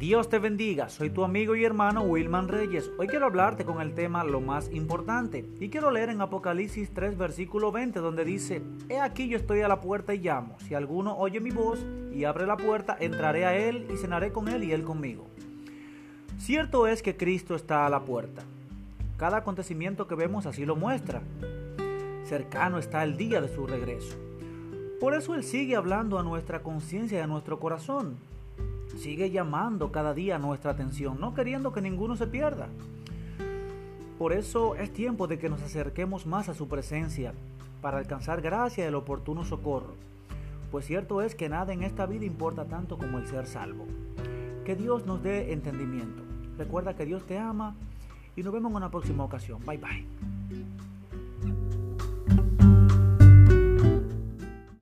[0.00, 2.90] Dios te bendiga, soy tu amigo y hermano Wilman Reyes.
[2.96, 7.18] Hoy quiero hablarte con el tema lo más importante y quiero leer en Apocalipsis 3
[7.18, 11.18] versículo 20 donde dice, He aquí yo estoy a la puerta y llamo, si alguno
[11.18, 11.84] oye mi voz
[12.14, 15.26] y abre la puerta, entraré a él y cenaré con él y él conmigo.
[16.38, 18.40] Cierto es que Cristo está a la puerta.
[19.18, 21.20] Cada acontecimiento que vemos así lo muestra.
[22.24, 24.16] Cercano está el día de su regreso.
[24.98, 28.16] Por eso Él sigue hablando a nuestra conciencia y a nuestro corazón
[28.98, 32.68] sigue llamando cada día nuestra atención, no queriendo que ninguno se pierda.
[34.18, 37.32] Por eso es tiempo de que nos acerquemos más a su presencia
[37.80, 39.94] para alcanzar gracia y el oportuno socorro.
[40.70, 43.86] Pues cierto es que nada en esta vida importa tanto como el ser salvo.
[44.64, 46.22] Que Dios nos dé entendimiento.
[46.58, 47.74] Recuerda que Dios te ama
[48.36, 49.60] y nos vemos en una próxima ocasión.
[49.64, 50.39] Bye bye.